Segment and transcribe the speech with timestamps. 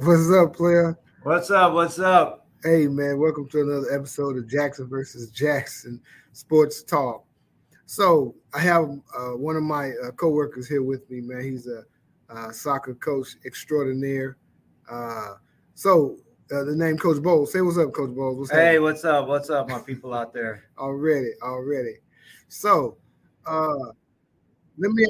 [0.00, 0.96] What's up, player?
[1.24, 1.72] What's up?
[1.72, 2.46] What's up?
[2.62, 6.00] Hey, man, welcome to another episode of Jackson versus Jackson
[6.32, 7.24] Sports Talk.
[7.86, 8.84] So, I have
[9.16, 11.42] uh, one of my uh, coworkers here with me, man.
[11.42, 11.82] He's a
[12.32, 14.36] uh, soccer coach extraordinaire.
[14.88, 15.34] Uh,
[15.74, 16.18] so,
[16.52, 17.52] uh, the name Coach Boles.
[17.52, 18.38] Say what's up, Coach Boles.
[18.38, 18.82] What's Hey, happening?
[18.82, 19.26] what's up?
[19.26, 20.64] What's up, my people out there?
[20.78, 21.96] already, already.
[22.46, 22.98] So,
[23.46, 23.74] uh,
[24.78, 25.04] let me.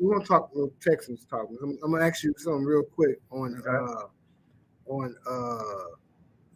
[0.00, 1.46] We're gonna talk a little Texans talk.
[1.62, 3.70] I'm, I'm gonna ask you something real quick on Okay.
[3.70, 4.06] uh,
[4.88, 5.96] on uh,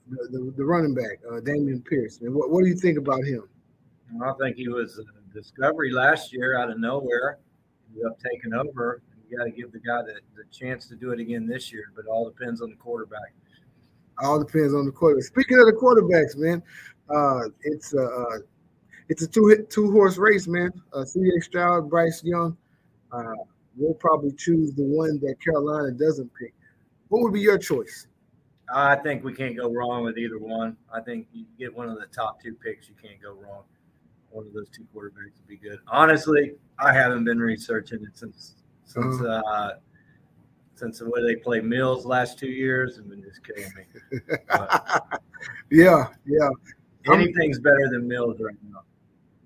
[0.08, 2.20] the, the the running back, uh, Damian Pierce.
[2.20, 3.48] Man, what what do you think about him?
[4.22, 7.38] I think he was a discovery last year out of nowhere.
[7.92, 9.02] He ended up taking over.
[9.28, 11.92] You got to give the guy the, the chance to do it again this year,
[11.94, 13.32] but it all depends on the quarterback.
[14.22, 15.24] All depends on the quarterback.
[15.24, 16.62] Speaking of the quarterbacks, man,
[17.08, 18.38] uh, it's a uh,
[19.08, 20.70] it's a two two horse race, man.
[20.92, 21.40] Uh, C.J.
[21.40, 22.56] Stroud, Bryce Young.
[23.12, 23.34] Uh,
[23.76, 26.54] we'll probably choose the one that Carolina doesn't pick.
[27.08, 28.06] What would be your choice?
[28.72, 30.76] I think we can't go wrong with either one.
[30.92, 33.62] I think you get one of the top two picks, you can't go wrong.
[34.30, 35.78] One of those two quarterbacks would be good.
[35.88, 39.72] Honestly, I haven't been researching it since since uh,
[40.74, 44.20] since the way they played Mills last two years and been just killing me.
[44.48, 45.20] But
[45.70, 46.44] yeah, yeah.
[47.08, 48.82] I'm- anything's better than Mills right now.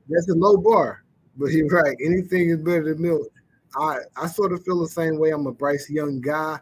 [0.09, 1.03] That's a low bar,
[1.39, 1.97] but you're right.
[2.05, 3.29] Anything is better than Mills.
[3.77, 5.31] I I sort of feel the same way.
[5.31, 6.59] I'm a Bryce Young guy,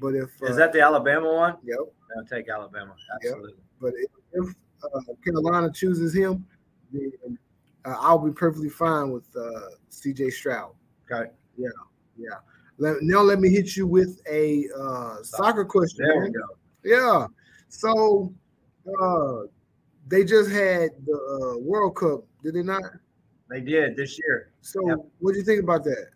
[0.00, 1.56] but if uh, Is that the Alabama one?
[1.62, 1.78] yep,
[2.16, 2.94] I'll take Alabama.
[3.22, 3.32] Yep.
[3.32, 3.62] Absolutely.
[3.80, 3.92] but
[4.32, 6.44] if, uh, Carolina chooses him,
[6.92, 7.38] then
[7.84, 10.30] uh, I'll be perfectly fine with uh, C.J.
[10.30, 10.72] Stroud.
[11.10, 11.30] Okay.
[11.56, 11.68] Yeah.
[12.78, 16.06] Let, now let me hit you with a uh, soccer question.
[16.06, 16.40] There we go.
[16.82, 17.26] Yeah.
[17.68, 18.32] So
[19.00, 19.46] uh,
[20.08, 22.82] they just had the uh, World Cup, did they not?
[23.50, 24.50] They did this year.
[24.60, 24.98] So Yep.
[25.18, 26.06] what do you think about that?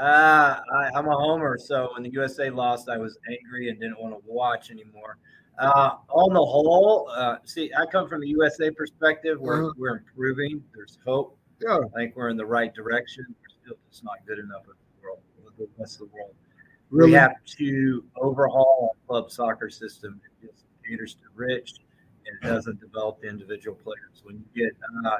[0.00, 3.98] Uh, I, I'm a homer, so when the USA lost, I was angry and didn't
[4.00, 5.16] want to watch anymore.
[5.58, 9.40] Uh, on the whole, uh, see, I come from the USA perspective.
[9.40, 9.72] We're Uh-huh.
[9.78, 10.62] we're improving.
[10.74, 11.38] There's hope.
[11.62, 11.78] Yeah.
[11.94, 13.24] I think we're in the right direction.
[13.28, 16.34] We're still just not good enough with the world, with the rest of the world.
[16.90, 17.10] Really?
[17.12, 20.20] We have to overhaul our club soccer system.
[20.42, 21.72] It just caters to rich
[22.26, 24.22] and it doesn't develop the individual players.
[24.24, 25.18] When you get uh,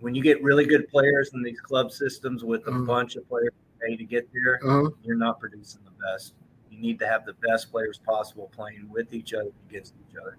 [0.00, 2.86] when you get really good players in these club systems with a Mhm.
[2.86, 3.52] bunch of players
[3.84, 4.90] pay to get there, Uh-huh.
[5.02, 6.34] you're not producing the best.
[6.70, 10.36] You need to have the best players possible playing with each other against each other.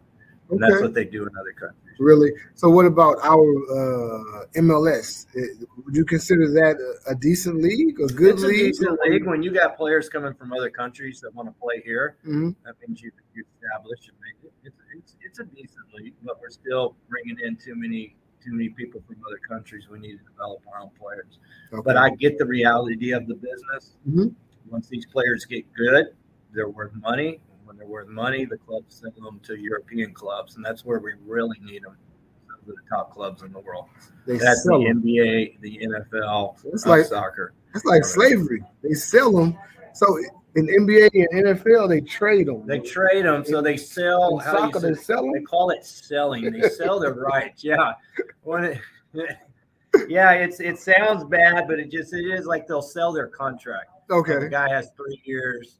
[0.50, 1.78] And that's what they do in other countries.
[1.98, 2.32] Really?
[2.56, 5.26] So, what about our uh, MLS?
[5.36, 6.76] Uh, Would you consider that
[7.08, 8.74] a, a decent league, a good it's a league?
[8.74, 9.26] decent league.
[9.26, 12.56] When you got players coming from other countries that want to play here, Mhm.
[12.66, 14.54] that means you you establish and make it.
[14.64, 18.70] It's, it's it's a decent league, but we're still bringing in too many too many
[18.70, 19.88] people from other countries.
[19.90, 21.40] We need to develop our own players.
[21.72, 21.82] Okay.
[21.86, 23.98] But I get the reality of the business.
[24.10, 24.34] Mhm.
[24.70, 26.08] Once these players get good,
[26.54, 27.42] they're worth money.
[27.66, 31.14] When they're worth money, the clubs send them to European clubs, and that's where we
[31.26, 31.96] really need them.
[32.66, 33.86] Those are the top clubs in the world.
[34.26, 35.02] they That's the sell them.
[35.02, 37.54] NBA, the NFL, It's like soccer.
[37.74, 38.64] it's like slavery.
[38.84, 39.58] They sell them.
[39.94, 40.06] So
[40.56, 42.66] in NBA and NFL, they trade them.
[42.68, 44.40] They trade them, so they sell.
[44.40, 46.52] in soccer, they sell They call it selling.
[46.52, 47.64] They sell their rights.
[47.64, 47.94] Yeah.
[48.46, 48.80] It,
[50.08, 53.88] yeah, it's it sounds bad, but it just it is like they'll sell their contract.
[54.10, 54.40] Okay.
[54.40, 55.80] The guy has three years,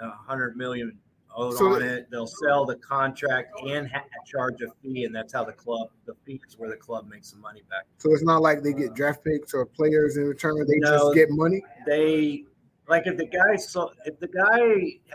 [0.00, 0.98] a hundred million
[1.34, 2.10] owed So- on it.
[2.10, 6.14] They'll sell the contract and ha- charge a fee, and that's how the club the
[6.26, 7.84] fee is where the club makes the money back.
[7.98, 10.56] So it's not like they get uh, draft picks or players in return.
[10.66, 10.98] They No.
[10.98, 11.62] just get money.
[11.86, 12.44] They
[12.92, 14.60] like if the guy so if the guy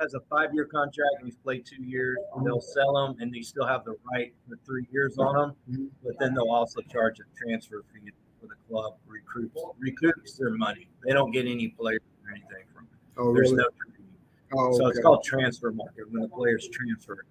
[0.02, 3.42] has a five year contract and he's played two years, they'll sell him and they
[3.42, 5.56] still have the right for three years on him.
[5.70, 5.90] Mhm.
[6.04, 8.12] But then they'll also charge a transfer fee
[8.42, 10.90] for the club recruits recoups their money.
[11.06, 12.98] They don't get any players or anything from it.
[13.18, 13.64] Oh, There's really?
[13.64, 13.70] no
[14.60, 17.26] Oh, so it's called transfer market when the players transfer.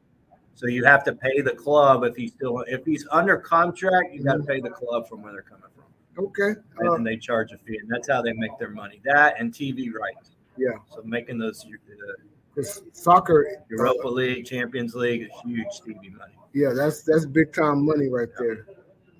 [0.55, 4.23] So you have to pay the club if he's still if he's under contract, you
[4.23, 6.55] got to pay the club from where they're coming from, Okay.
[6.78, 9.01] and Uh, then they charge a fee, and that's how they make their money.
[9.05, 10.36] That and TV rights.
[10.59, 10.71] Yeah.
[10.89, 12.62] So making those uh,
[12.93, 13.47] soccer.
[13.71, 16.34] Europa League, Champions League is huge TV money.
[16.54, 18.66] Yeah, that's that's big time money right there.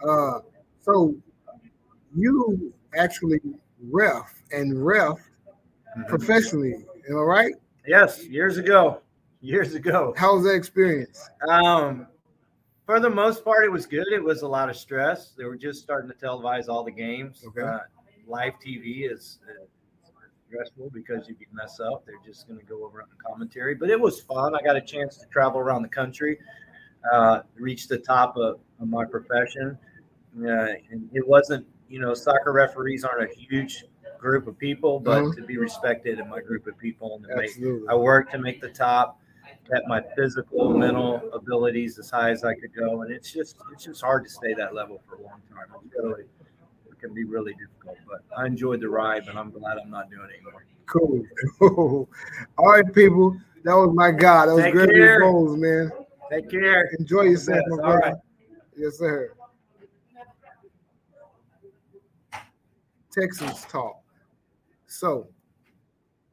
[0.07, 0.41] Uh,
[0.81, 1.15] so
[2.15, 3.41] you actually
[3.91, 5.19] ref and ref
[6.09, 7.55] professionally, am I right?
[7.87, 9.01] Yes, years ago.
[9.41, 10.15] Years ago.
[10.17, 11.29] How was that experience?
[11.49, 12.07] Um,
[12.85, 14.07] for the most part, it was good.
[14.13, 15.33] It was a lot of stress.
[15.37, 17.45] They were just starting to televise all the games.
[17.47, 17.63] Okay.
[17.63, 17.79] Uh,
[18.27, 19.65] live TV is uh,
[20.49, 22.05] stressful because you mess up.
[22.07, 24.55] They're just going to go over on the commentary, but it was fun.
[24.55, 26.39] I got a chance to travel around the country,
[27.13, 29.79] uh, reach the top of, of my profession.
[30.39, 33.85] Uh, and it wasn't, you know, soccer referees aren't a huge
[34.19, 35.37] group of people, but Mhm.
[35.37, 37.51] to be respected in my group of people and to make
[37.89, 39.21] I worked to make the top.
[39.69, 43.85] kept my physical, mental abilities as high as I could go, and it's just it's
[43.85, 45.67] just hard to stay that level for a long time.
[45.85, 46.25] It's really
[47.01, 50.29] can be really difficult, but I enjoyed the ride, and I'm glad I'm not doing
[50.31, 50.65] it anymore.
[50.87, 51.27] Cool.
[52.59, 53.37] All right, people.
[53.65, 54.47] That was my God.
[54.47, 55.21] That was Take Gregory care.
[55.21, 55.91] Boles, man.
[56.31, 56.89] Take care.
[56.99, 57.99] Enjoy yourself, Yes, my brother.
[57.99, 58.15] right.
[58.77, 59.33] Yes, sir.
[63.13, 64.01] Texans talk.
[64.87, 65.29] So,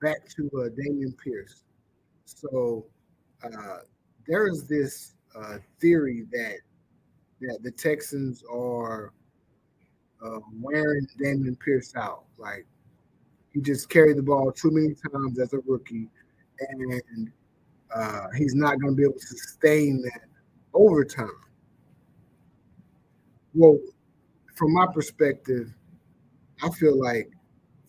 [0.02, 1.64] back to uh, Damian Pierce.
[2.26, 2.86] So,
[3.44, 3.78] uh,
[4.28, 6.58] there is this uh, theory that
[7.42, 9.12] that the Texans are
[10.24, 12.24] uh, wearing Damian Pierce out.
[12.38, 12.66] Like
[13.54, 16.10] he just carried the ball too many times as a rookie,
[16.60, 17.32] and
[17.96, 20.22] uh, he's not going to be able to sustain that
[20.74, 21.30] overtime.
[23.54, 23.78] Well,
[24.56, 25.72] from my perspective,
[26.64, 27.30] I feel like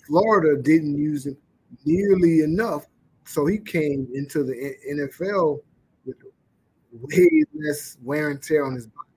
[0.07, 1.37] Florida didn't use him
[1.85, 2.87] nearly enough,
[3.25, 5.61] so he came into the NFL
[6.05, 6.17] with
[6.93, 9.09] way less wear and tear on his body.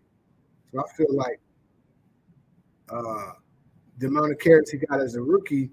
[0.71, 1.39] So I feel like
[2.89, 3.31] uh,
[3.99, 5.69] the amount of carries he got as a rookie,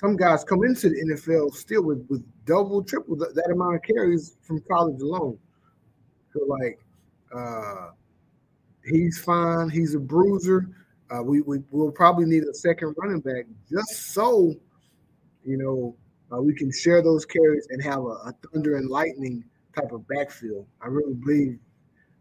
[0.00, 3.82] some guys come into the NFL still with, with double, triple that, that amount of
[3.82, 5.38] carries from college alone.
[6.32, 6.78] So like,
[7.34, 7.90] uh,
[8.84, 9.70] he's fine.
[9.70, 10.68] He's a bruiser.
[11.10, 14.54] Uh, we, we will probably need a second running back just so
[15.44, 15.94] you know
[16.32, 19.44] uh, we can share those carries and have a, a thunder and lightning
[19.76, 20.66] type of backfield.
[20.80, 21.58] I really believe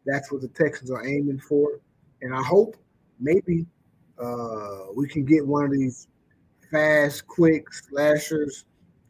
[0.05, 1.79] that's what the Texans are aiming for,
[2.21, 2.75] and I hope
[3.23, 3.65] maybe
[4.19, 6.07] uh, we can get one of these
[6.71, 8.65] fast, quick slashers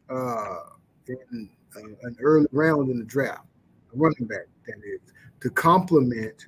[0.09, 0.59] uh,
[1.07, 3.45] in uh, an early round in the draft,
[3.93, 5.01] a running back that is
[5.41, 6.47] to complement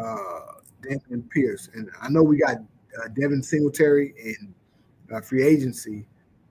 [0.00, 0.40] uh,
[1.30, 1.70] Pierce.
[1.74, 4.54] And I know we got uh, Devin Singletary in
[5.14, 6.06] uh, free agency,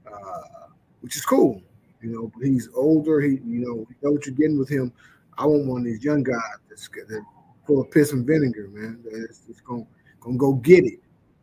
[0.07, 0.67] uh,
[1.01, 1.61] which is cool.
[2.01, 3.21] You know, he's older.
[3.21, 4.91] He, you know, you know what you're getting with him.
[5.37, 7.25] I want one of these young guys that's, that's
[7.65, 9.03] full of piss and vinegar, man.
[9.03, 9.85] That's gonna
[10.23, 10.99] gonna go get it.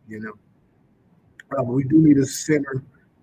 [0.09, 0.33] You know,
[1.53, 2.83] uh, but we do need a center,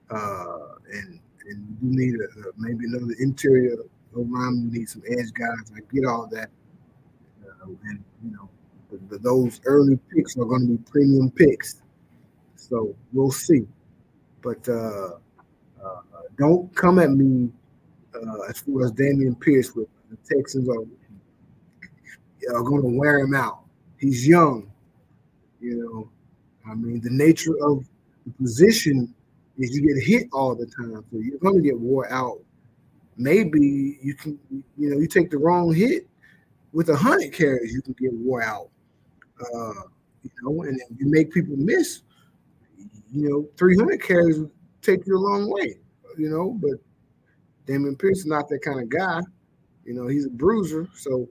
[0.09, 1.19] uh, and
[1.50, 2.27] and we do need a,
[2.57, 3.75] maybe another interior
[4.13, 4.69] line.
[4.71, 5.71] We need some edge guys.
[5.75, 6.50] I get all that,
[7.45, 8.50] uh, and you know,
[8.92, 11.81] the, the, those early picks are going to be premium picks.
[12.56, 13.68] So we'll see.
[14.42, 15.15] But uh,
[15.83, 16.01] uh,
[16.38, 17.50] don't come at me
[18.15, 23.36] uh, as far as Damian Pierce with the Texans are, are going to wear him
[23.36, 23.62] out.
[23.98, 24.71] He's young.
[25.59, 26.09] You know,
[26.69, 27.88] I mean, the nature of
[28.25, 29.13] the position
[29.57, 31.04] is you get hit all the time.
[31.12, 32.39] So you're going to get wore out.
[33.18, 34.38] Maybe you can,
[34.77, 36.07] you know, you take the wrong hit
[36.74, 38.69] with a hundred carries, you can get wore out.
[39.42, 39.81] Uh,
[40.24, 42.01] you know, and if you make people miss,
[43.12, 44.39] you know, 300 carries
[44.81, 45.75] take you a long way,
[46.18, 46.80] you know, but
[47.65, 49.21] Damian Pierce is not that kind of guy.
[49.86, 50.88] You know, he's a bruiser.
[50.95, 51.27] So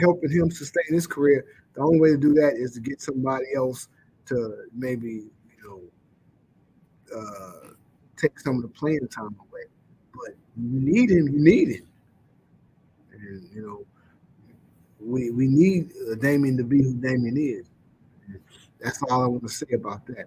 [0.00, 1.44] helping him sustain his career,
[1.76, 3.88] the only way to do that is to get somebody else
[4.26, 5.26] to maybe,
[5.62, 5.90] you
[7.12, 7.74] know, uh,
[8.16, 9.64] take some of the playing time away.
[10.12, 11.86] But you need him, you need him.
[13.12, 13.86] And, you know,
[14.98, 17.66] we we need uh, Damian to be who Damian is.
[18.80, 20.26] That's all I want to say about that.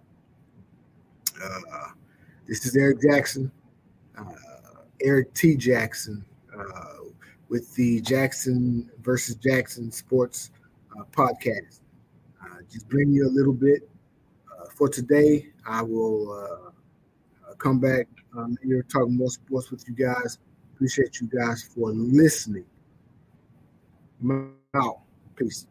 [1.44, 1.90] Uh,
[2.48, 3.52] this is Eric Jackson,
[4.18, 4.24] uh,
[5.02, 5.56] Eric T.
[5.56, 6.24] Jackson,
[6.58, 7.06] uh,
[7.48, 10.52] with the Jackson versus Jackson Sports
[11.00, 11.80] uh, podcast.
[12.44, 13.90] Uh, just bring you a little bit
[14.76, 15.48] for today.
[15.66, 16.74] I will
[17.58, 20.40] come back um, here talking more sports with you guys.
[20.76, 22.66] Appreciate you guys for listening.
[24.74, 25.02] Out.
[25.36, 25.68] Peace.